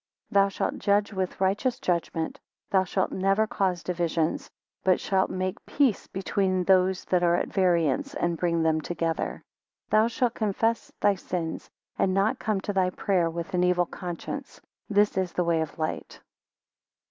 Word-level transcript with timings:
Thou 0.31 0.49
shalt 0.49 0.79
judge 0.79 1.13
with 1.13 1.39
righteous 1.39 1.79
judgment. 1.79 2.39
Thou 2.71 2.83
shalt 2.85 3.11
never 3.11 3.45
cause 3.45 3.83
divisions; 3.83 4.49
but 4.83 4.99
shalt 4.99 5.29
make 5.29 5.63
peace 5.67 6.07
between 6.07 6.63
those 6.63 7.05
that 7.05 7.21
are 7.21 7.35
at 7.35 7.49
variance, 7.49 8.15
and 8.15 8.35
bring 8.35 8.63
them 8.63 8.81
together. 8.81 9.43
24 9.91 9.91
Thou 10.01 10.07
shalt 10.07 10.33
confess 10.33 10.91
thy 11.01 11.13
sins; 11.13 11.69
and 11.99 12.15
not 12.15 12.39
come 12.39 12.59
to 12.61 12.73
thy 12.73 12.89
prayer 12.89 13.29
with 13.29 13.53
an 13.53 13.63
evil 13.63 13.85
conscience. 13.85 14.59
25 14.87 14.87
This 14.97 15.17
is 15.19 15.33
the 15.33 15.43
way 15.43 15.61
of 15.61 15.77
light. 15.77 16.19